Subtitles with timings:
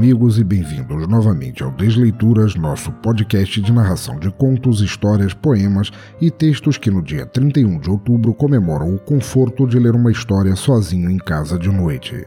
[0.00, 6.30] Amigos, e bem-vindos novamente ao Desleituras, nosso podcast de narração de contos, histórias, poemas e
[6.30, 11.10] textos que no dia 31 de outubro comemoram o conforto de ler uma história sozinho
[11.10, 12.26] em casa de noite.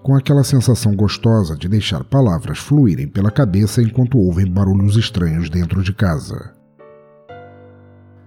[0.00, 5.82] Com aquela sensação gostosa de deixar palavras fluírem pela cabeça enquanto ouvem barulhos estranhos dentro
[5.82, 6.52] de casa.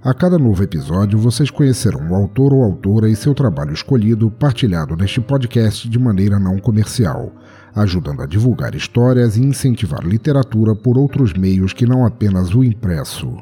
[0.05, 4.95] A cada novo episódio, vocês conhecerão o autor ou autora e seu trabalho escolhido, partilhado
[4.95, 7.33] neste podcast de maneira não comercial,
[7.75, 13.35] ajudando a divulgar histórias e incentivar literatura por outros meios que não apenas o impresso.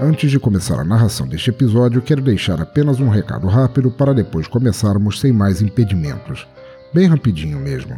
[0.00, 4.48] Antes de começar a narração deste episódio, quero deixar apenas um recado rápido para depois
[4.48, 6.46] começarmos sem mais impedimentos.
[6.92, 7.94] Bem rapidinho mesmo.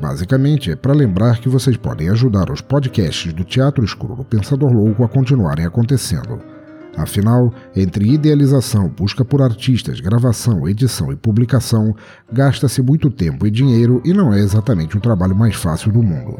[0.00, 4.72] Basicamente, é para lembrar que vocês podem ajudar os podcasts do Teatro Escuro do Pensador
[4.72, 6.53] Louco a continuarem acontecendo.
[6.96, 11.94] Afinal, entre idealização, busca por artistas, gravação, edição e publicação,
[12.32, 16.38] gasta-se muito tempo e dinheiro e não é exatamente o trabalho mais fácil do mundo.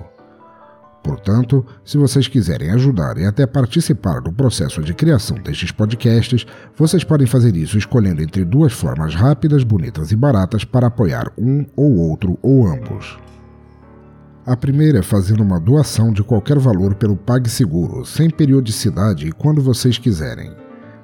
[1.02, 7.04] Portanto, se vocês quiserem ajudar e até participar do processo de criação destes podcasts, vocês
[7.04, 11.98] podem fazer isso escolhendo entre duas formas rápidas, bonitas e baratas para apoiar um ou
[11.98, 13.18] outro ou ambos.
[14.46, 19.62] A primeira é fazendo uma doação de qualquer valor pelo PagSeguro, sem periodicidade e quando
[19.62, 20.52] vocês quiserem.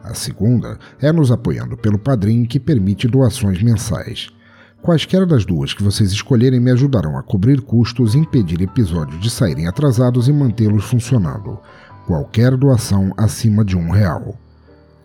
[0.05, 4.29] A segunda é nos apoiando pelo Padrim, que permite doações mensais.
[4.83, 9.67] Quaisquer das duas que vocês escolherem me ajudarão a cobrir custos, impedir episódios de saírem
[9.67, 11.59] atrasados e mantê-los funcionando.
[12.07, 14.39] Qualquer doação acima de um real.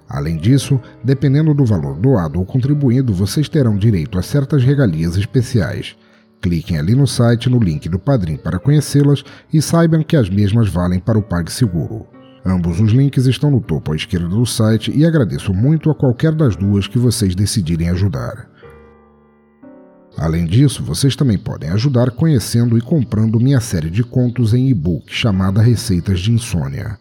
[0.09, 5.95] Além disso, dependendo do valor doado ou contribuído, vocês terão direito a certas regalias especiais.
[6.45, 10.69] Cliquem ali no site no link do Padrim para conhecê-las e saibam que as mesmas
[10.69, 12.05] valem para o PagSeguro.
[12.45, 16.31] Ambos os links estão no topo à esquerda do site e agradeço muito a qualquer
[16.31, 18.47] das duas que vocês decidirem ajudar.
[20.15, 25.11] Além disso, vocês também podem ajudar conhecendo e comprando minha série de contos em e-book
[25.11, 26.99] chamada Receitas de Insônia.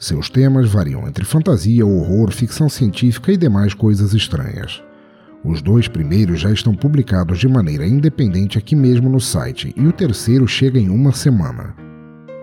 [0.00, 4.82] Seus temas variam entre fantasia, horror, ficção científica e demais coisas estranhas.
[5.42, 9.92] Os dois primeiros já estão publicados de maneira independente aqui mesmo no site e o
[9.92, 11.74] terceiro chega em uma semana.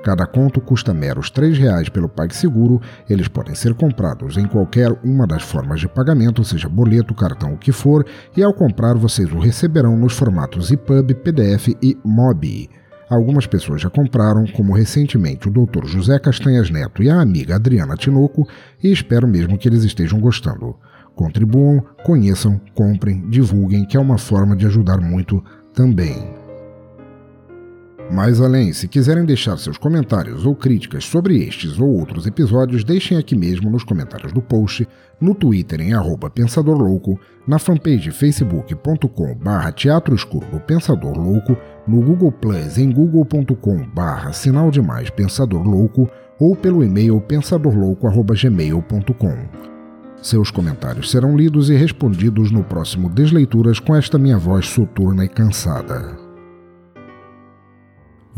[0.03, 5.27] Cada conto custa meros R$ reais pelo PagSeguro, eles podem ser comprados em qualquer uma
[5.27, 8.05] das formas de pagamento, seja boleto, cartão, o que for,
[8.35, 12.69] e ao comprar vocês o receberão nos formatos EPUB, PDF e MOBI.
[13.09, 15.85] Algumas pessoas já compraram, como recentemente o Dr.
[15.85, 18.47] José Castanhas Neto e a amiga Adriana Tinoco,
[18.81, 20.75] e espero mesmo que eles estejam gostando.
[21.17, 26.15] Contribuam, conheçam, comprem, divulguem, que é uma forma de ajudar muito também.
[28.11, 33.17] Mais além, se quiserem deixar seus comentários ou críticas sobre estes ou outros episódios, deixem
[33.17, 34.87] aqui mesmo nos comentários do post,
[35.19, 41.57] no Twitter em arroba Pensador Louco, na fanpage facebook.com barra Teatro Escuro do Pensador Louco,
[41.87, 46.07] no Google Plus em google.com barra Sinal Demais Pensador Louco
[46.39, 49.76] ou pelo e-mail pensadorlouco.gmail.com.
[50.21, 55.29] Seus comentários serão lidos e respondidos no próximo Desleituras com esta minha voz soturna e
[55.29, 56.17] cansada.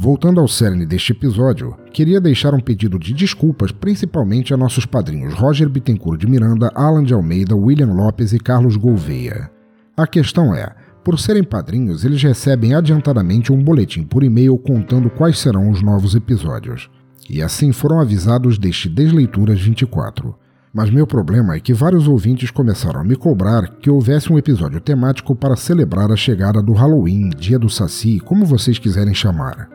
[0.02, 5.34] Voltando ao cerne deste episódio, queria deixar um pedido de desculpas principalmente a nossos padrinhos
[5.34, 9.52] Roger Bittencourt de Miranda, Alan de Almeida, William Lopes e Carlos Gouveia.
[9.98, 10.74] A questão é,
[11.04, 16.16] por serem padrinhos, eles recebem adiantadamente um boletim por e-mail contando quais serão os novos
[16.16, 16.90] episódios.
[17.30, 20.34] E assim foram avisados deste Desleituras 24.
[20.74, 24.80] Mas meu problema é que vários ouvintes começaram a me cobrar que houvesse um episódio
[24.80, 29.68] temático para celebrar a chegada do Halloween, Dia do Saci, como vocês quiserem chamar.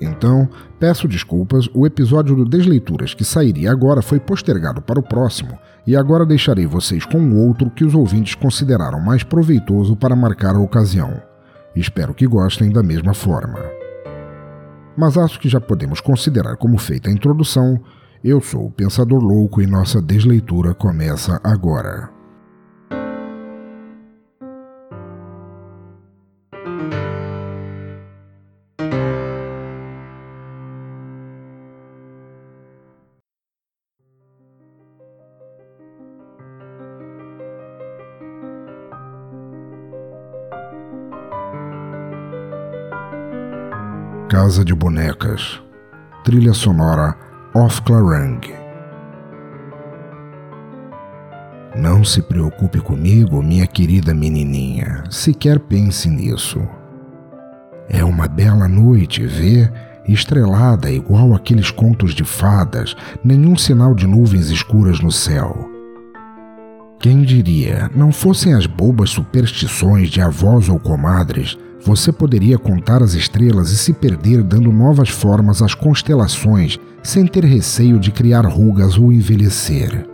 [0.00, 0.48] Então,
[0.80, 5.56] peço desculpas, o episódio do Desleituras que sairia agora foi postergado para o próximo,
[5.86, 10.56] e agora deixarei vocês com um outro que os ouvintes consideraram mais proveitoso para marcar
[10.56, 11.22] a ocasião.
[11.76, 13.60] Espero que gostem da mesma forma.
[14.96, 17.80] Mas acho que já podemos considerar como feita a introdução
[18.24, 22.08] eu sou o Pensador Louco e nossa desleitura começa agora.
[44.30, 45.60] Casa de Bonecas.
[46.22, 48.40] Trilha sonora Off Clarang.
[51.76, 55.04] Não se preocupe comigo, minha querida menininha.
[55.10, 56.66] Sequer pense nisso.
[57.90, 59.70] É uma bela noite, vê?
[60.08, 65.68] Estrelada igual aqueles contos de fadas, nenhum sinal de nuvens escuras no céu.
[66.98, 73.14] Quem diria, não fossem as bobas superstições de avós ou comadres, você poderia contar as
[73.14, 78.96] estrelas e se perder dando novas formas às constelações sem ter receio de criar rugas
[78.96, 80.06] ou envelhecer.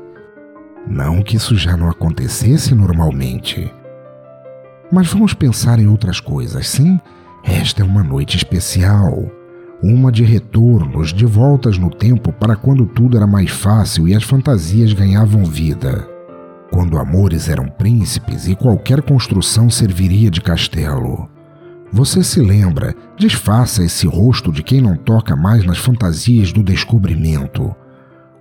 [0.87, 3.73] Não que isso já não acontecesse normalmente.
[4.91, 6.99] Mas vamos pensar em outras coisas, sim?
[7.45, 9.31] Esta é uma noite especial.
[9.83, 14.25] Uma de retornos, de voltas no tempo para quando tudo era mais fácil e as
[14.25, 16.09] fantasias ganhavam vida
[16.71, 21.29] quando amores eram príncipes e qualquer construção serviria de castelo.
[21.91, 27.75] Você se lembra, disfarça esse rosto de quem não toca mais nas fantasias do descobrimento.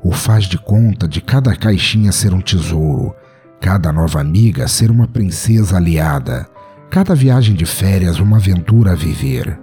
[0.03, 3.15] O faz de conta de cada caixinha ser um tesouro,
[3.59, 6.45] cada nova amiga ser uma princesa aliada,
[6.89, 9.57] cada viagem de férias uma aventura a viver.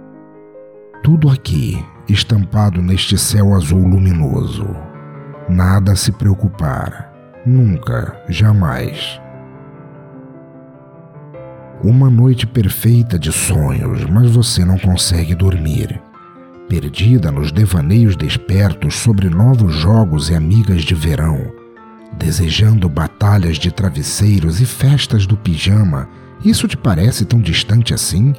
[1.03, 4.67] Tudo aqui, estampado neste céu azul luminoso.
[5.47, 7.13] Nada a se preocupar.
[7.45, 9.21] Nunca, jamais.
[11.85, 16.01] Uma noite perfeita de sonhos, mas você não consegue dormir.
[16.67, 21.39] Perdida nos devaneios despertos sobre novos jogos e amigas de verão,
[22.17, 26.09] desejando batalhas de travesseiros e festas do pijama,
[26.43, 28.33] isso te parece tão distante assim?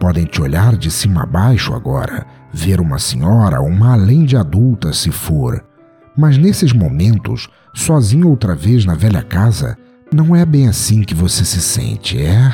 [0.00, 4.36] Podem te olhar de cima a baixo agora, ver uma senhora ou uma além de
[4.36, 5.64] adulta se for,
[6.16, 9.78] mas nesses momentos, sozinho outra vez na velha casa,
[10.12, 12.52] não é bem assim que você se sente, é?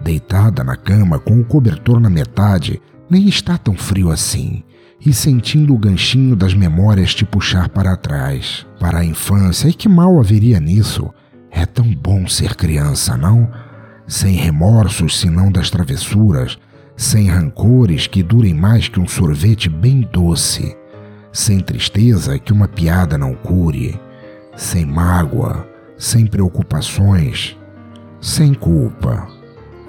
[0.00, 4.62] Deitada na cama com o cobertor na metade, nem está tão frio assim,
[5.04, 9.88] e sentindo o ganchinho das memórias te puxar para trás, para a infância, e que
[9.88, 11.12] mal haveria nisso?
[11.50, 13.50] É tão bom ser criança, não?
[14.06, 16.58] Sem remorsos senão das travessuras,
[16.96, 20.76] sem rancores que durem mais que um sorvete bem doce
[21.34, 24.00] sem tristeza que uma piada não cure,
[24.56, 25.66] sem mágoa,
[26.04, 27.56] sem preocupações,
[28.20, 29.26] sem culpa.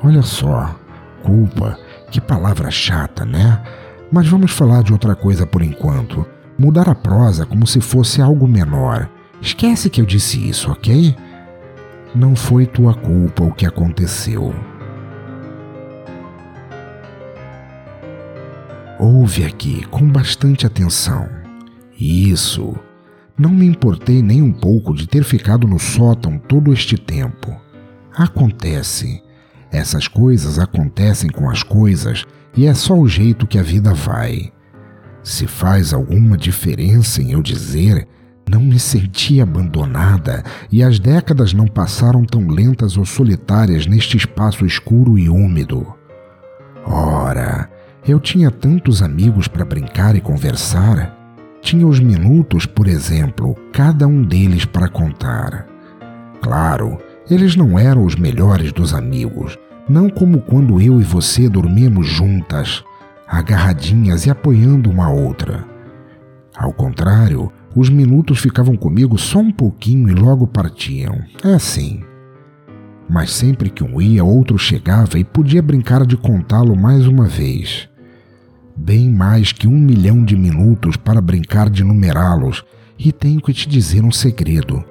[0.01, 0.73] Olha só,
[1.21, 1.77] culpa,
[2.09, 3.61] que palavra chata, né?
[4.09, 6.25] Mas vamos falar de outra coisa por enquanto.
[6.57, 9.09] Mudar a prosa como se fosse algo menor.
[9.41, 11.13] Esquece que eu disse isso, ok?
[12.15, 14.55] Não foi tua culpa o que aconteceu.
[18.97, 21.27] Ouve aqui com bastante atenção.
[21.99, 22.73] Isso.
[23.37, 27.53] Não me importei nem um pouco de ter ficado no sótão todo este tempo.
[28.15, 29.21] Acontece.
[29.71, 34.53] Essas coisas acontecem com as coisas e é só o jeito que a vida vai.
[35.21, 38.07] Se faz alguma diferença em eu dizer,
[38.49, 44.65] não me senti abandonada e as décadas não passaram tão lentas ou solitárias neste espaço
[44.65, 45.93] escuro e úmido.
[46.85, 47.69] Ora,
[48.07, 51.24] eu tinha tantos amigos para brincar e conversar.
[51.65, 55.65] Tinha os minutos, por exemplo, cada um deles para contar.
[56.39, 59.57] Claro, eles não eram os melhores dos amigos,
[59.89, 62.83] não como quando eu e você dormimos juntas,
[63.27, 65.65] agarradinhas e apoiando uma outra.
[66.55, 71.17] Ao contrário, os minutos ficavam comigo só um pouquinho e logo partiam.
[71.43, 72.03] É assim.
[73.09, 77.89] Mas sempre que um ia, outro chegava e podia brincar de contá-lo mais uma vez
[78.75, 82.63] bem mais que um milhão de minutos para brincar de numerá-los,
[82.97, 84.83] e tenho que te dizer um segredo.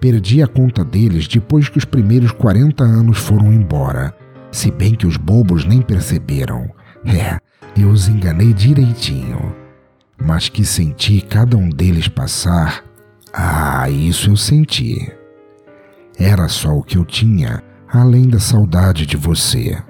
[0.00, 4.14] Perdi a conta deles depois que os primeiros 40 anos foram embora,
[4.50, 6.70] se bem que os bobos nem perceberam.
[7.04, 7.38] É,
[7.80, 9.54] eu os enganei direitinho.
[10.20, 12.84] Mas que senti cada um deles passar,
[13.32, 15.12] ah, isso eu senti.
[16.18, 19.80] Era só o que eu tinha, além da saudade de você.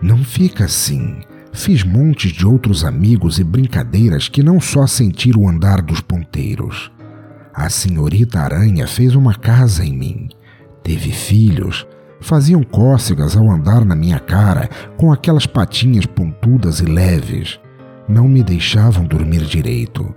[0.00, 1.20] Não fica assim.
[1.52, 6.90] Fiz montes de outros amigos e brincadeiras que não só sentiram o andar dos ponteiros.
[7.52, 10.28] A senhorita Aranha fez uma casa em mim.
[10.82, 11.86] Teve filhos.
[12.20, 17.58] Faziam cócegas ao andar na minha cara com aquelas patinhas pontudas e leves.
[18.08, 20.14] Não me deixavam dormir direito.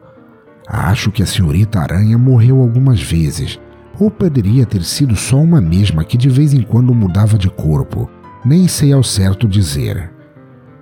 [0.67, 3.59] Acho que a senhorita Aranha morreu algumas vezes,
[3.99, 8.09] ou poderia ter sido só uma mesma que de vez em quando mudava de corpo.
[8.45, 10.12] Nem sei ao certo dizer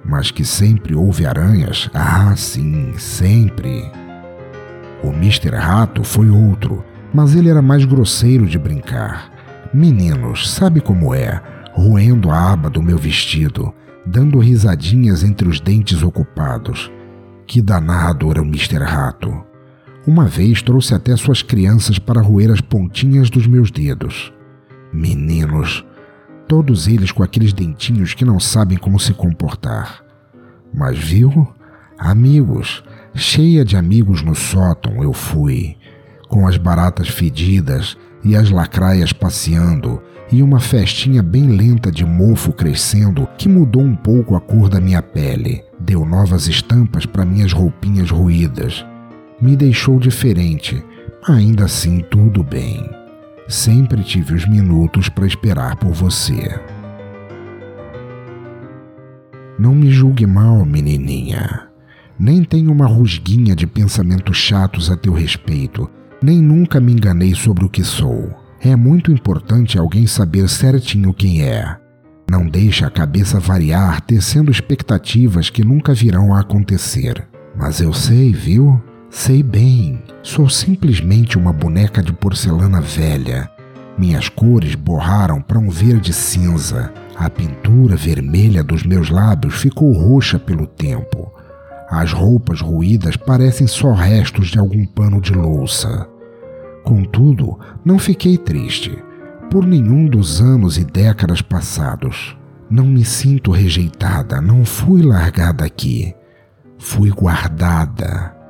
[0.04, 1.90] mas que sempre houve aranhas?
[1.94, 3.92] Ah, sim, sempre.
[5.04, 5.56] O Mr.
[5.56, 9.32] Rato foi outro, mas ele era mais grosseiro de brincar.
[9.74, 11.42] Meninos, sabe como é?
[11.74, 13.74] Roendo a aba do meu vestido,
[14.06, 16.92] dando risadinhas entre os dentes ocupados.
[17.48, 18.84] Que danado era o Mr.
[18.84, 19.44] Rato.
[20.06, 24.34] Uma vez trouxe até suas crianças para roer as pontinhas dos meus dedos.
[24.92, 25.86] Meninos,
[26.52, 30.04] todos eles com aqueles dentinhos que não sabem como se comportar.
[30.74, 31.48] Mas viu?
[31.98, 32.84] Amigos,
[33.16, 35.78] cheia de amigos no sótão eu fui,
[36.28, 42.52] com as baratas fedidas e as lacraias passeando, e uma festinha bem lenta de mofo
[42.52, 47.54] crescendo que mudou um pouco a cor da minha pele, deu novas estampas para minhas
[47.54, 48.86] roupinhas ruídas.
[49.42, 50.84] Me deixou diferente,
[51.26, 53.01] ainda assim tudo bem.
[53.52, 56.58] Sempre tive os minutos para esperar por você.
[59.60, 61.68] Não me julgue mal, menininha.
[62.18, 65.90] Nem tenho uma rusguinha de pensamentos chatos a teu respeito,
[66.24, 68.34] nem nunca me enganei sobre o que sou.
[68.62, 71.78] É muito importante alguém saber certinho quem é.
[72.30, 77.28] Não deixe a cabeça variar tecendo expectativas que nunca virão a acontecer.
[77.58, 78.82] Mas eu sei, viu?
[79.12, 80.02] Sei bem.
[80.24, 83.52] Sou simplesmente uma boneca de porcelana velha.
[83.98, 86.92] Minhas cores borraram para um verde cinza
[87.22, 91.32] a pintura vermelha dos meus lábios ficou roxa pelo tempo.
[91.88, 96.10] As roupas ruídas parecem só restos de algum pano de louça.
[96.84, 98.98] Contudo, não fiquei triste
[99.52, 102.36] por nenhum dos anos e décadas passados.
[102.68, 106.16] Não me sinto rejeitada, não fui largada aqui.
[106.80, 108.41] Fui guardada.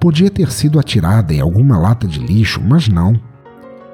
[0.00, 3.20] Podia ter sido atirada em alguma lata de lixo, mas não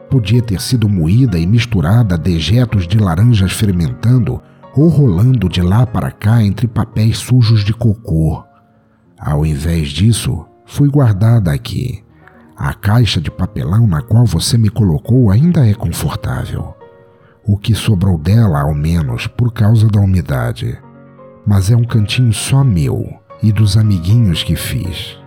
[0.08, 4.40] podia ter sido moída e misturada a dejetos de laranjas fermentando
[4.74, 8.42] ou rolando de lá para cá entre papéis sujos de cocô.
[9.18, 12.04] Ao invés disso, fui guardada aqui.
[12.56, 16.74] A caixa de papelão na qual você me colocou ainda é confortável.
[17.46, 20.78] O que sobrou dela, ao menos, por causa da umidade.
[21.46, 23.06] Mas é um cantinho só meu
[23.42, 25.18] e dos amiguinhos que fiz.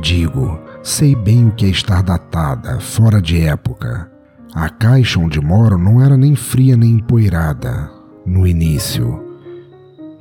[0.00, 4.08] Digo, Sei bem o que é estar datada, fora de época.
[4.54, 7.90] A caixa onde moro não era nem fria nem empoeirada
[8.24, 9.20] no início.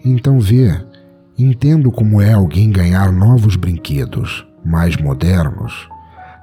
[0.04, 0.76] Então vê,
[1.38, 5.88] entendo como é alguém ganhar novos brinquedos, mais modernos,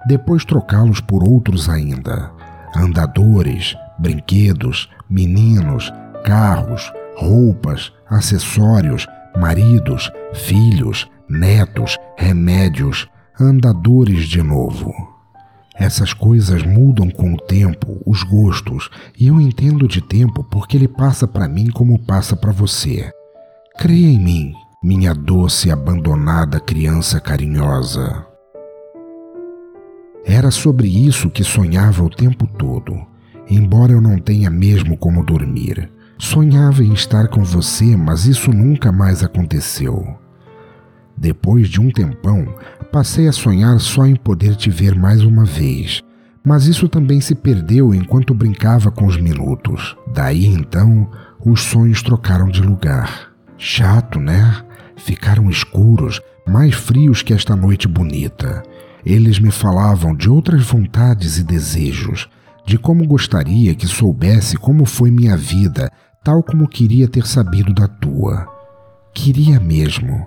[0.06, 2.30] depois trocá-los por outros ainda.
[2.76, 5.92] Andadores, brinquedos, meninos,
[6.24, 9.04] carros, roupas, acessórios,
[9.36, 13.08] maridos, filhos, netos, remédios,
[13.40, 14.92] andadores de novo.
[15.74, 20.88] Essas coisas mudam com o tempo, os gostos, e eu entendo de tempo porque ele
[20.88, 23.10] passa para mim como passa para você.
[23.78, 28.26] Creia em mim, minha doce e abandonada criança carinhosa.
[30.24, 32.94] Era sobre isso que sonhava o tempo todo,
[33.48, 35.90] embora eu não tenha mesmo como dormir.
[36.18, 40.16] Sonhava em estar com você, mas isso nunca mais aconteceu.
[41.16, 42.46] Depois de um tempão,
[42.92, 46.02] passei a sonhar só em poder te ver mais uma vez,
[46.44, 49.96] mas isso também se perdeu enquanto brincava com os minutos.
[50.12, 51.10] Daí então,
[51.42, 53.32] os sonhos trocaram de lugar.
[53.56, 54.62] Chato, né?
[54.94, 58.62] Ficaram escuros, mais frios que esta noite bonita.
[59.06, 62.28] Eles me falavam de outras vontades e desejos,
[62.66, 65.90] de como gostaria que soubesse como foi minha vida,
[66.22, 68.46] tal como queria ter sabido da tua.
[69.14, 70.26] Queria mesmo.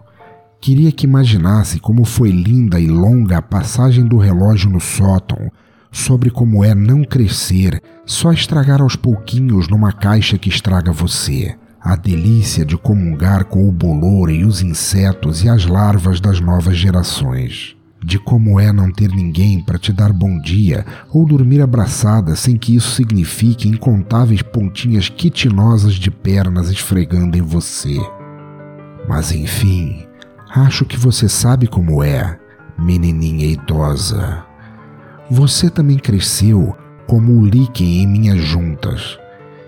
[0.65, 5.51] Queria que imaginasse como foi linda e longa a passagem do relógio no sótão,
[5.91, 11.55] sobre como é não crescer, só estragar aos pouquinhos numa caixa que estraga você.
[11.79, 16.75] A delícia de comungar com o bolor e os insetos e as larvas das novas
[16.75, 17.75] gerações.
[18.03, 22.57] De como é não ter ninguém para te dar bom dia ou dormir abraçada sem
[22.57, 27.99] que isso signifique incontáveis pontinhas quitinosas de pernas esfregando em você.
[29.07, 30.03] Mas enfim,
[30.55, 32.39] Acho que você sabe como é,
[32.79, 34.45] menininha idosa.
[35.29, 36.73] Você também cresceu
[37.05, 39.19] como o líquen em minhas juntas,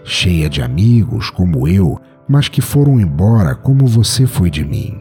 [0.06, 4.98] cheia de amigos como eu, mas que foram embora como você foi de mim.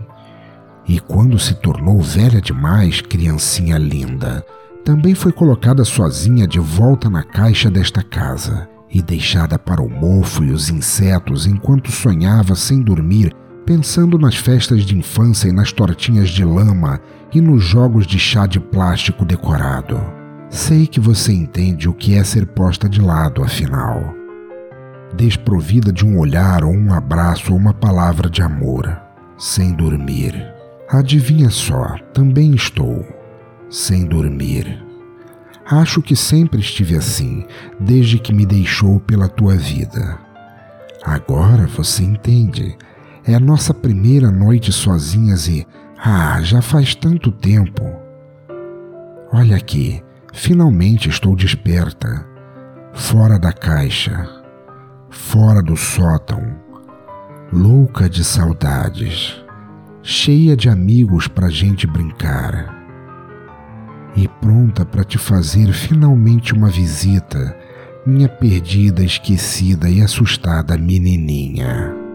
[0.88, 4.44] E quando se tornou velha demais, criancinha linda,
[4.84, 10.42] também foi colocada sozinha de volta na caixa desta casa e deixada para o mofo
[10.42, 13.32] e os insetos enquanto sonhava sem dormir
[13.66, 17.00] pensando nas festas de infância e nas tortinhas de lama
[17.34, 20.00] e nos jogos de chá de plástico decorado.
[20.48, 24.14] Sei que você entende o que é ser posta de lado, afinal.
[25.16, 28.96] Desprovida de um olhar ou um abraço ou uma palavra de amor,
[29.36, 30.34] sem dormir.
[30.88, 33.04] Adivinha só, também estou,
[33.68, 34.80] sem dormir.
[35.68, 37.44] Acho que sempre estive assim,
[37.80, 40.16] desde que me deixou pela tua vida.
[41.04, 42.76] Agora você entende
[43.28, 45.66] É a nossa primeira noite sozinhas e.
[45.98, 47.82] Ah, já faz tanto tempo.
[49.32, 50.00] Olha aqui,
[50.32, 52.24] finalmente estou desperta.
[52.92, 54.28] Fora da caixa,
[55.10, 56.40] fora do sótão,
[57.52, 59.44] louca de saudades,
[60.02, 62.74] cheia de amigos pra gente brincar.
[64.14, 67.56] E pronta para te fazer finalmente uma visita,
[68.06, 72.05] minha perdida, esquecida e assustada menininha.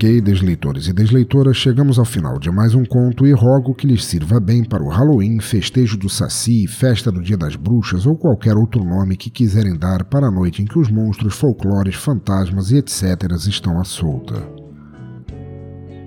[0.00, 4.02] Ok, desleitores e desleitoras, chegamos ao final de mais um conto e rogo que lhes
[4.02, 8.56] sirva bem para o Halloween, festejo do Saci, festa do Dia das Bruxas ou qualquer
[8.56, 12.78] outro nome que quiserem dar para a noite em que os monstros, folclores, fantasmas e
[12.78, 13.30] etc.
[13.46, 14.42] estão à solta.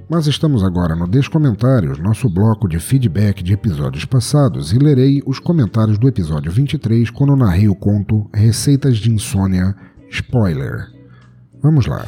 [0.10, 5.38] Mas estamos agora no Descomentários, nosso bloco de feedback de episódios passados, e lerei os
[5.38, 9.76] comentários do episódio 23 quando narrei o conto Receitas de Insônia
[10.10, 10.88] Spoiler.
[11.62, 12.08] Vamos lá.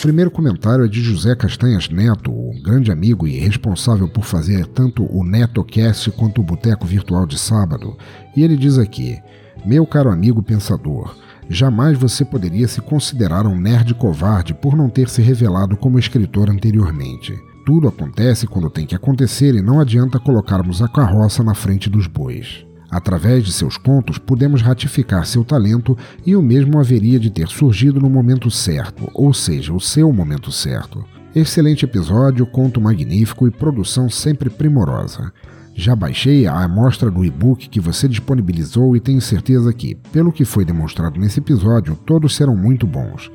[0.00, 4.66] O primeiro comentário é de José Castanhas Neto, um grande amigo e responsável por fazer
[4.68, 7.98] tanto o NetoCast quanto o Boteco Virtual de Sábado.
[8.34, 9.20] E ele diz aqui:
[9.62, 11.14] Meu caro amigo pensador,
[11.50, 16.48] jamais você poderia se considerar um nerd covarde por não ter se revelado como escritor
[16.48, 17.38] anteriormente.
[17.66, 22.06] Tudo acontece quando tem que acontecer e não adianta colocarmos a carroça na frente dos
[22.06, 22.69] bois.
[22.90, 28.00] Através de seus contos, podemos ratificar seu talento e o mesmo haveria de ter surgido
[28.00, 31.04] no momento certo, ou seja, o seu momento certo.
[31.34, 35.32] Excelente episódio, conto magnífico e produção sempre primorosa.
[35.72, 40.44] Já baixei a amostra do e-book que você disponibilizou e tenho certeza que, pelo que
[40.44, 43.30] foi demonstrado nesse episódio, todos serão muito bons.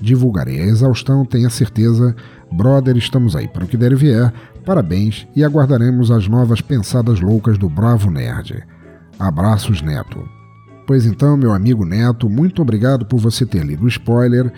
[0.00, 2.14] Divulgarei a exaustão, tenha certeza.
[2.52, 4.32] Brother, estamos aí para o que der e vier.
[4.64, 8.64] Parabéns e aguardaremos as novas pensadas loucas do Bravo Nerd.
[9.20, 10.26] Abraços, Neto.
[10.86, 14.50] Pois então, meu amigo Neto, muito obrigado por você ter lido o spoiler.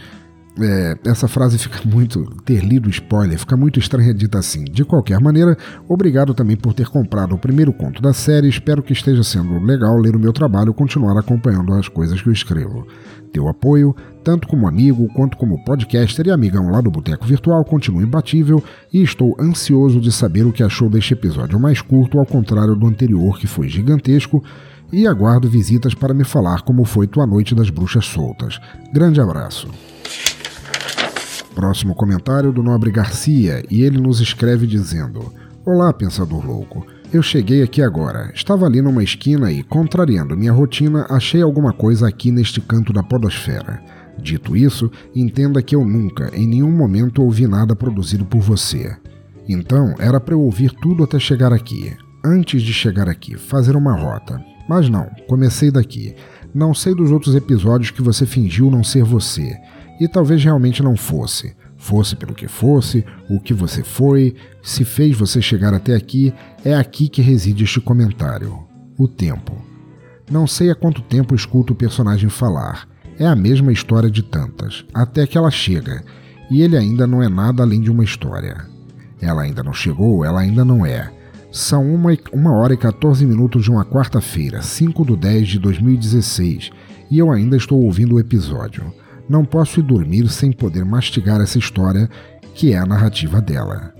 [0.60, 2.24] É, essa frase fica muito.
[2.44, 4.64] ter lido spoiler fica muito estranha dita assim.
[4.64, 5.56] De qualquer maneira,
[5.88, 8.48] obrigado também por ter comprado o primeiro conto da série.
[8.48, 12.28] Espero que esteja sendo legal ler o meu trabalho e continuar acompanhando as coisas que
[12.28, 12.86] eu escrevo.
[13.32, 18.02] Teu apoio, tanto como amigo quanto como podcaster e amigão lá do Boteco Virtual, continua
[18.02, 18.62] imbatível
[18.92, 22.86] e estou ansioso de saber o que achou deste episódio mais curto, ao contrário do
[22.86, 24.44] anterior que foi gigantesco,
[24.92, 28.60] e aguardo visitas para me falar como foi tua noite das bruxas soltas.
[28.92, 29.66] Grande abraço.
[31.54, 35.32] Próximo comentário do Nobre Garcia, e ele nos escreve dizendo:
[35.64, 36.86] Olá, pensador louco.
[37.12, 38.32] Eu cheguei aqui agora.
[38.34, 43.02] Estava ali numa esquina e, contrariando minha rotina, achei alguma coisa aqui neste canto da
[43.02, 43.82] podosfera.
[44.18, 48.96] Dito isso, entenda que eu nunca, em nenhum momento, ouvi nada produzido por você.
[49.46, 51.94] Então, era para eu ouvir tudo até chegar aqui.
[52.24, 54.42] Antes de chegar aqui, fazer uma rota.
[54.68, 56.14] Mas não, comecei daqui.
[56.54, 59.54] Não sei dos outros episódios que você fingiu não ser você.
[60.02, 61.54] E talvez realmente não fosse.
[61.76, 66.34] Fosse pelo que fosse, o que você foi, se fez você chegar até aqui,
[66.64, 68.66] é aqui que reside este comentário:
[68.98, 69.64] o tempo.
[70.28, 72.88] Não sei há quanto tempo escuto o personagem falar.
[73.16, 76.02] É a mesma história de tantas, até que ela chega,
[76.50, 78.66] e ele ainda não é nada além de uma história.
[79.20, 81.12] Ela ainda não chegou, ela ainda não é.
[81.52, 86.72] São uma, uma hora e 14 minutos de uma quarta-feira, 5 de 10 de 2016,
[87.08, 88.92] e eu ainda estou ouvindo o episódio.
[89.28, 92.08] Não posso ir dormir sem poder mastigar essa história,
[92.54, 93.94] que é a narrativa dela.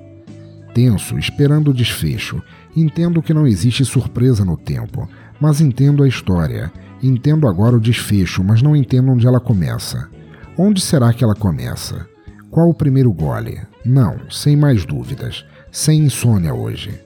[0.75, 2.43] Tenso, esperando o desfecho,
[2.75, 5.09] entendo que não existe surpresa no tempo,
[5.41, 6.73] mas entendo a história.
[7.03, 10.09] Entendo agora o desfecho, mas não entendo onde ela começa.
[10.57, 12.07] Onde será que ela começa?
[12.51, 13.61] Qual o primeiro gole?
[13.85, 15.45] Não, sem mais dúvidas.
[15.71, 17.01] Sem insônia hoje.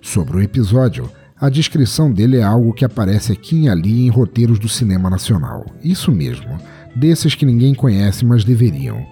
[0.00, 4.58] Sobre o episódio, a descrição dele é algo que aparece aqui e ali em roteiros
[4.58, 5.64] do cinema nacional.
[5.82, 6.58] Isso mesmo
[6.94, 9.04] desses que ninguém conhece, mas deveriam.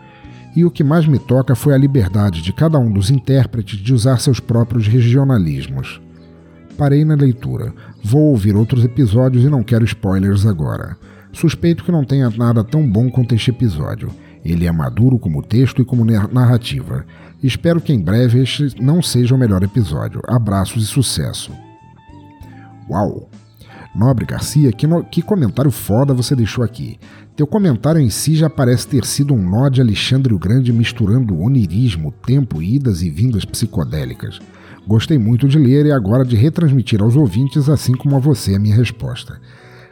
[0.55, 3.95] E o que mais me toca foi a liberdade de cada um dos intérpretes de
[3.95, 6.01] usar seus próprios regionalismos.
[6.77, 7.73] Parei na leitura.
[8.03, 10.97] Vou ouvir outros episódios e não quero spoilers agora.
[11.33, 14.11] Suspeito que não tenha nada tão bom quanto este episódio.
[14.45, 17.07] Ele é maduro como texto e como narrativa.
[17.43, 20.21] Espero que em breve este não seja o melhor episódio.
[20.27, 21.53] Abraços e sucesso.
[22.91, 23.29] Uau!
[23.95, 26.99] Nobre Garcia, que, no, que comentário foda você deixou aqui.
[27.35, 31.39] Teu comentário em si já parece ter sido um nó de Alexandre o Grande misturando
[31.41, 34.39] onirismo, tempo, idas e vindas psicodélicas.
[34.87, 38.59] Gostei muito de ler e agora de retransmitir aos ouvintes, assim como a você, a
[38.59, 39.41] minha resposta.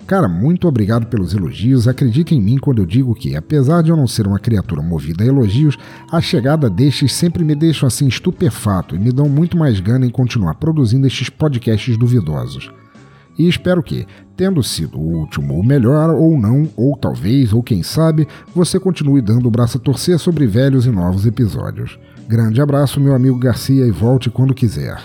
[0.07, 1.88] Cara, muito obrigado pelos elogios.
[1.88, 5.24] Acredite em mim quando eu digo que, apesar de eu não ser uma criatura movida
[5.24, 5.79] a elogios,
[6.12, 10.11] a chegada destes sempre me deixam assim estupefato e me dão muito mais gana em
[10.11, 12.70] continuar produzindo estes podcasts duvidosos.
[13.40, 17.83] E espero que, tendo sido o último o melhor, ou não, ou talvez, ou quem
[17.83, 21.98] sabe, você continue dando o braço a torcer sobre velhos e novos episódios.
[22.29, 25.03] Grande abraço, meu amigo Garcia, e volte quando quiser.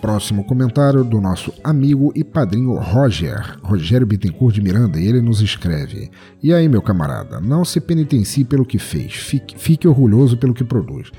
[0.00, 5.40] Próximo comentário do nosso amigo e padrinho Roger, Rogério Bittencourt de Miranda, e ele nos
[5.40, 6.10] escreve:
[6.42, 10.64] E aí, meu camarada, não se penitencie pelo que fez, fique, fique orgulhoso pelo que
[10.64, 11.12] produz.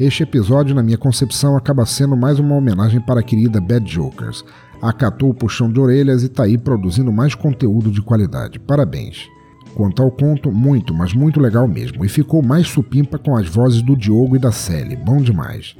[0.00, 4.44] Este episódio, na minha concepção, acaba sendo mais uma homenagem para a querida Bad Jokers.
[4.84, 8.58] Acatou o puxão de orelhas e está aí produzindo mais conteúdo de qualidade.
[8.58, 9.26] Parabéns.
[9.74, 12.04] Quanto ao conto, muito, mas muito legal mesmo.
[12.04, 14.94] E ficou mais supimpa com as vozes do Diogo e da Sally.
[14.94, 15.74] Bom demais.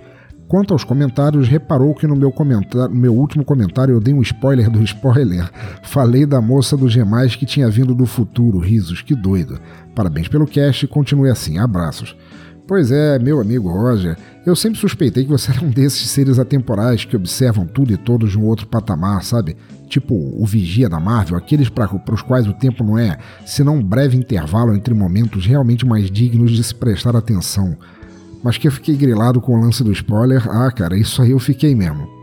[0.49, 4.71] Quanto aos comentários, reparou que no meu, comentário, meu último comentário eu dei um spoiler
[4.71, 5.51] do spoiler.
[5.85, 8.59] Falei da moça do Gemais que tinha vindo do futuro.
[8.59, 9.61] Risos, que doido.
[9.95, 11.59] Parabéns pelo cast e continue assim.
[11.59, 12.17] Abraços.
[12.67, 17.05] Pois é, meu amigo Roger, eu sempre suspeitei que você era um desses seres atemporais
[17.05, 19.57] que observam tudo e todos de um outro patamar, sabe?
[19.89, 23.83] Tipo o vigia da Marvel, aqueles para os quais o tempo não é, senão um
[23.83, 27.77] breve intervalo entre momentos realmente mais dignos de se prestar atenção
[28.45, 31.39] mas que eu fiquei grilado com o lance do spoiler, ah, cara, isso aí eu
[31.39, 32.14] fiquei mesmo.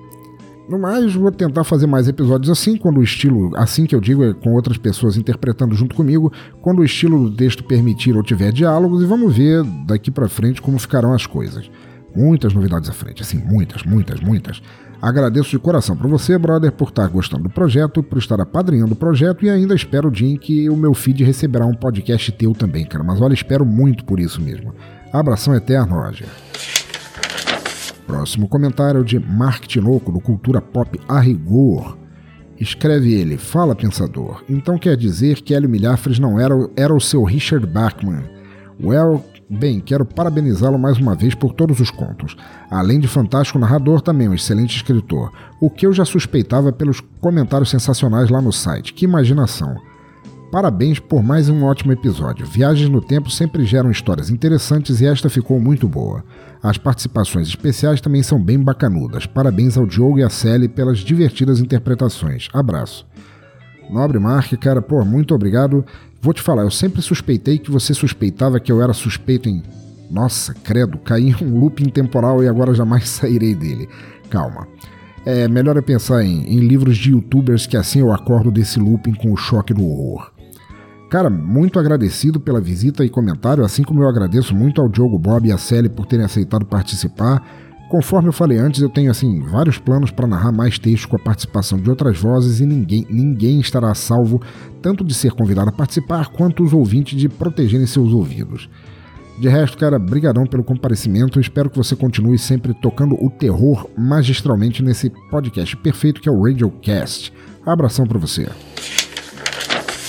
[0.71, 4.23] No mais, vou tentar fazer mais episódios assim, quando o estilo, assim que eu digo,
[4.23, 6.31] é com outras pessoas interpretando junto comigo,
[6.61, 10.61] quando o estilo do texto permitir ou tiver diálogos, e vamos ver daqui para frente
[10.61, 11.69] como ficarão as coisas.
[12.15, 14.61] Muitas novidades à frente, assim, muitas, muitas, muitas.
[15.01, 18.95] Agradeço de coração para você, brother, por estar gostando do projeto, por estar apadrinhando o
[18.95, 22.53] projeto e ainda espero o dia em que o meu feed receberá um podcast teu
[22.53, 23.03] também, cara.
[23.03, 24.73] Mas olha, espero muito por isso mesmo.
[25.11, 26.29] Abração eterno, Roger.
[28.11, 31.97] Próximo comentário de Mark Tinoco, do Cultura Pop a Rigor.
[32.59, 37.23] Escreve ele, fala pensador, então quer dizer que Hélio Milhafres não era, era o seu
[37.23, 38.25] Richard Bachman.
[38.83, 42.35] Well, bem, quero parabenizá-lo mais uma vez por todos os contos.
[42.69, 45.31] Além de fantástico narrador, também um excelente escritor.
[45.61, 48.93] O que eu já suspeitava pelos comentários sensacionais lá no site.
[48.93, 49.77] Que imaginação.
[50.51, 52.45] Parabéns por mais um ótimo episódio.
[52.45, 56.25] Viagens no tempo sempre geram histórias interessantes e esta ficou muito boa.
[56.61, 59.25] As participações especiais também são bem bacanudas.
[59.25, 62.49] Parabéns ao Diogo e à Sally pelas divertidas interpretações.
[62.51, 63.07] Abraço.
[63.89, 65.85] Nobre Mark, cara, pô, muito obrigado.
[66.21, 69.63] Vou te falar, eu sempre suspeitei que você suspeitava que eu era suspeito em.
[70.09, 73.87] Nossa, credo, caí em um looping temporal e agora jamais sairei dele.
[74.29, 74.67] Calma.
[75.25, 79.13] É melhor é pensar em, em livros de youtubers que assim eu acordo desse looping
[79.13, 80.30] com o choque do horror.
[81.11, 85.45] Cara, muito agradecido pela visita e comentário, assim como eu agradeço muito ao Diogo Bob
[85.45, 87.45] e à Sally por terem aceitado participar.
[87.89, 91.19] Conforme eu falei antes, eu tenho assim vários planos para narrar mais textos com a
[91.19, 94.41] participação de outras vozes e ninguém, ninguém estará salvo
[94.81, 98.69] tanto de ser convidado a participar quanto os ouvintes de protegerem seus ouvidos.
[99.37, 101.41] De resto, cara, brigadão pelo comparecimento.
[101.41, 106.41] Espero que você continue sempre tocando o terror magistralmente nesse podcast perfeito que é o
[106.41, 107.33] Radiocast.
[107.65, 108.47] Abração para você.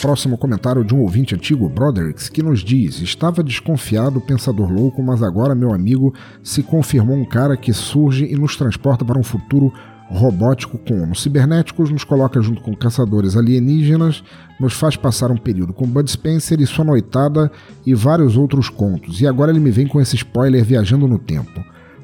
[0.02, 5.22] Próximo comentário de um ouvinte antigo, Broderick, que nos diz: Estava desconfiado, pensador louco, mas
[5.22, 6.12] agora, meu amigo,
[6.42, 9.72] se confirmou um cara que surge e nos transporta para um futuro
[10.08, 14.24] robótico com homos cibernéticos, nos coloca junto com caçadores alienígenas,
[14.58, 17.48] nos faz passar um período com Bud Spencer e sua noitada
[17.86, 19.20] e vários outros contos.
[19.20, 21.62] E agora ele me vem com esse spoiler viajando no tempo.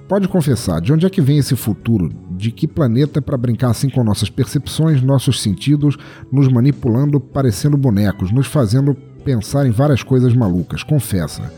[0.09, 2.11] Pode confessar, de onde é que vem esse futuro?
[2.31, 5.99] De que planeta para brincar assim com nossas percepções, nossos sentidos,
[6.33, 10.83] nos manipulando, parecendo bonecos, nos fazendo pensar em várias coisas malucas?
[10.83, 11.53] Confessa.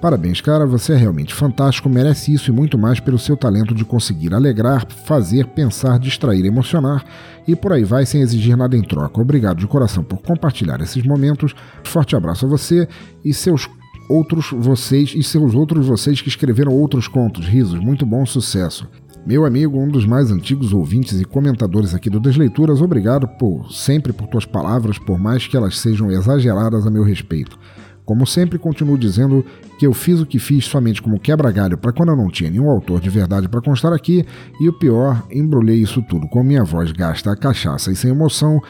[0.00, 3.84] Parabéns, cara, você é realmente fantástico, merece isso e muito mais pelo seu talento de
[3.84, 7.04] conseguir alegrar, fazer, pensar, distrair, emocionar
[7.46, 9.20] e por aí vai sem exigir nada em troca.
[9.20, 11.54] Obrigado de coração por compartilhar esses momentos.
[11.82, 12.88] Forte abraço a você
[13.22, 13.68] e seus
[14.10, 17.46] outros vocês e seus outros vocês que escreveram outros contos.
[17.46, 18.88] Risos, muito bom sucesso.
[19.24, 24.12] Meu amigo, um dos mais antigos ouvintes e comentadores aqui do Desleituras, obrigado por sempre
[24.12, 27.56] por tuas palavras, por mais que elas sejam exageradas a meu respeito.
[28.04, 29.44] Como sempre, continuo dizendo
[29.78, 32.68] que eu fiz o que fiz somente como quebra-galho para quando eu não tinha nenhum
[32.68, 34.24] autor de verdade para constar aqui,
[34.60, 38.60] e o pior, embrulhei isso tudo com minha voz gasta a cachaça e sem emoção,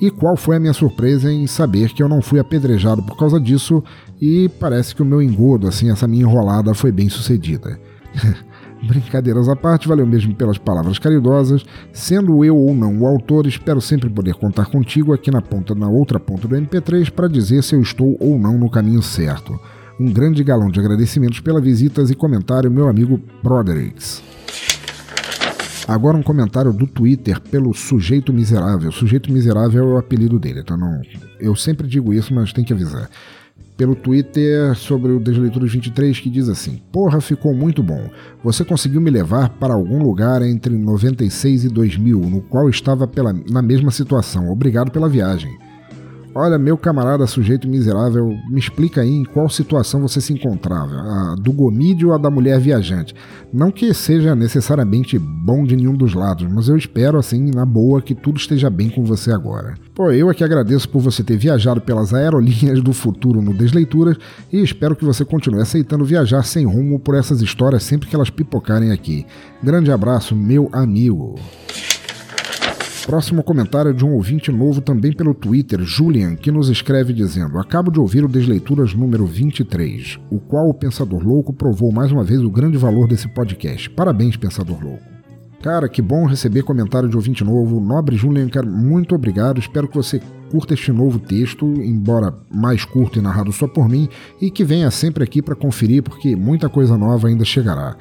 [0.00, 3.38] e qual foi a minha surpresa em saber que eu não fui apedrejado por causa
[3.38, 3.84] disso
[4.20, 7.78] e parece que o meu engodo, assim, essa minha enrolada foi bem sucedida.
[8.82, 11.66] Brincadeiras à parte, valeu mesmo pelas palavras caridosas.
[11.92, 15.88] Sendo eu ou não o autor, espero sempre poder contar contigo aqui na ponta, na
[15.88, 19.58] outra ponta do MP3 para dizer se eu estou ou não no caminho certo.
[19.98, 24.29] Um grande galão de agradecimentos pela visitas e comentário, meu amigo Brodericks.
[25.90, 28.92] Agora um comentário do Twitter pelo Sujeito Miserável.
[28.92, 30.76] Sujeito Miserável é o apelido dele, tá?
[30.76, 31.02] Não,
[31.40, 33.10] eu sempre digo isso, mas tem que avisar
[33.76, 38.08] pelo Twitter sobre o Desleituras 23 que diz assim: Porra, ficou muito bom.
[38.44, 43.32] Você conseguiu me levar para algum lugar entre 96 e 2000, no qual estava pela,
[43.32, 44.48] na mesma situação.
[44.48, 45.50] Obrigado pela viagem.
[46.32, 51.34] Olha, meu camarada sujeito miserável, me explica aí em qual situação você se encontrava, a
[51.34, 53.14] do gomídio ou a da mulher viajante.
[53.52, 58.00] Não que seja necessariamente bom de nenhum dos lados, mas eu espero, assim, na boa,
[58.00, 59.74] que tudo esteja bem com você agora.
[59.92, 64.16] Pô, eu aqui agradeço por você ter viajado pelas aerolinhas do futuro no Desleituras
[64.52, 68.30] e espero que você continue aceitando viajar sem rumo por essas histórias sempre que elas
[68.30, 69.26] pipocarem aqui.
[69.60, 71.34] Grande abraço, meu amigo.
[73.06, 77.58] Próximo comentário é de um ouvinte novo também pelo Twitter, Julian, que nos escreve dizendo:
[77.58, 82.22] Acabo de ouvir o Desleituras número 23, o qual o Pensador Louco provou mais uma
[82.22, 83.90] vez o grande valor desse podcast.
[83.90, 85.10] Parabéns, Pensador Louco.
[85.62, 87.80] Cara, que bom receber comentário de ouvinte novo.
[87.80, 89.60] Nobre Julian, cara, muito obrigado.
[89.60, 94.08] Espero que você curta este novo texto, embora mais curto e narrado só por mim,
[94.40, 97.96] e que venha sempre aqui para conferir, porque muita coisa nova ainda chegará.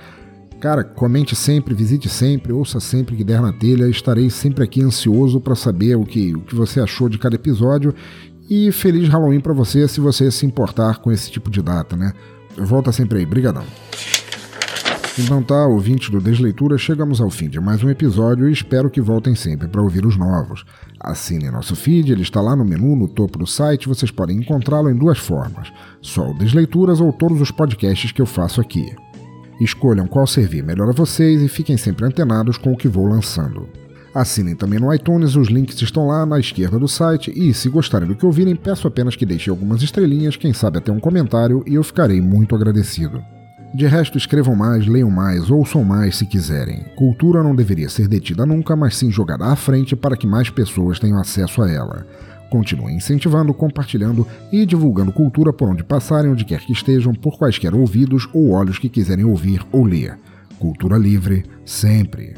[0.60, 3.88] Cara, comente sempre, visite sempre, ouça sempre que der na telha.
[3.88, 7.96] Estarei sempre aqui ansioso para saber o que, o que você achou de cada episódio.
[8.50, 12.12] E feliz Halloween para você se você se importar com esse tipo de data, né?
[12.58, 13.64] Volta sempre aí, brigadão.
[15.18, 19.02] Então tá, ouvinte do Desleitura, chegamos ao fim de mais um episódio e espero que
[19.02, 20.66] voltem sempre para ouvir os novos.
[21.00, 24.90] Assine nosso feed, ele está lá no menu no topo do site, vocês podem encontrá-lo
[24.90, 28.96] em duas formas: só o Desleituras ou todos os podcasts que eu faço aqui.
[29.60, 33.68] Escolham qual servir melhor a vocês e fiquem sempre antenados com o que vou lançando.
[34.14, 38.08] Assinem também no iTunes, os links estão lá na esquerda do site e, se gostarem
[38.08, 41.76] do que ouvirem, peço apenas que deixem algumas estrelinhas, quem sabe até um comentário, e
[41.76, 43.22] eu ficarei muito agradecido.
[43.74, 46.86] De resto, escrevam mais, leiam mais, ouçam mais se quiserem.
[46.96, 50.98] Cultura não deveria ser detida nunca, mas sim jogada à frente para que mais pessoas
[50.98, 52.08] tenham acesso a ela.
[52.50, 57.74] Continue incentivando, compartilhando e divulgando cultura por onde passarem, onde quer que estejam, por quaisquer
[57.74, 60.18] ouvidos ou olhos que quiserem ouvir ou ler.
[60.58, 62.36] Cultura livre, sempre.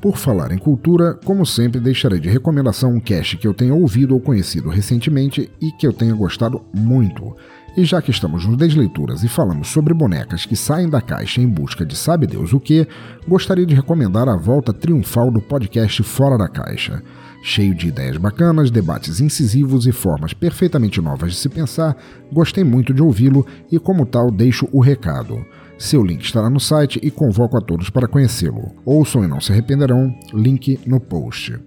[0.00, 4.14] Por falar em cultura, como sempre, deixarei de recomendação um cast que eu tenha ouvido
[4.14, 7.36] ou conhecido recentemente e que eu tenha gostado muito.
[7.76, 11.46] E já que estamos nos Desleituras e falamos sobre bonecas que saem da caixa em
[11.46, 12.88] busca de sabe Deus o que,
[13.28, 17.02] gostaria de recomendar a volta triunfal do podcast Fora da Caixa.
[17.42, 21.96] Cheio de ideias bacanas, debates incisivos e formas perfeitamente novas de se pensar,
[22.30, 25.44] gostei muito de ouvi-lo e, como tal, deixo o recado.
[25.78, 28.74] Seu link estará no site e convoco a todos para conhecê-lo.
[28.84, 31.58] Ouçam e não se arrependerão, link no post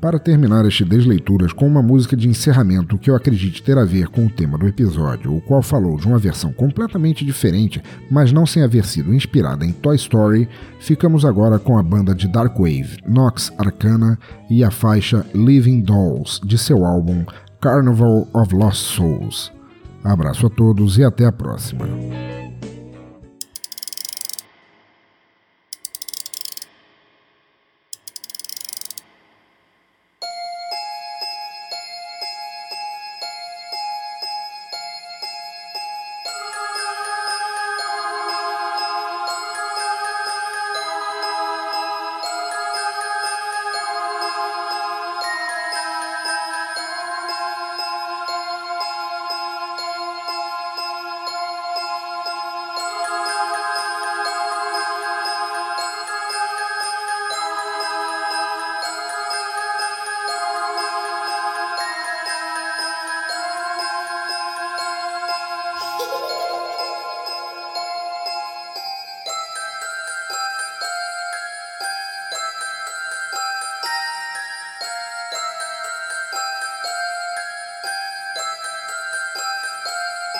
[0.00, 4.08] para terminar este Desleituras com uma música de encerramento que eu acredite ter a ver
[4.08, 8.46] com o tema do episódio, o qual falou de uma versão completamente diferente, mas não
[8.46, 12.98] sem haver sido inspirada em Toy Story, ficamos agora com a banda de Dark Wave,
[13.06, 17.24] Nox Arcana, e a faixa Living Dolls, de seu álbum
[17.60, 19.52] Carnival of Lost Souls.
[20.04, 22.35] Abraço a todos e até a próxima.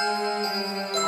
[0.06, 1.05] Música